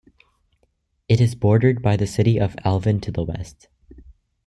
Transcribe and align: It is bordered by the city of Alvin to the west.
It 1.07 1.21
is 1.21 1.35
bordered 1.35 1.83
by 1.83 1.95
the 1.95 2.07
city 2.07 2.39
of 2.39 2.55
Alvin 2.65 2.99
to 3.01 3.11
the 3.11 3.23
west. 3.23 3.67